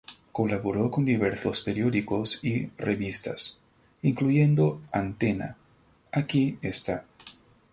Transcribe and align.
Colaboró 0.31 0.89
con 0.89 1.05
diversos 1.05 1.61
periódicos 1.61 2.43
y 2.43 2.71
revistas, 2.75 3.61
incluyendo 4.01 4.81
Antena, 4.91 5.55
"¡Aquí 6.11 6.57
está! 6.63 7.05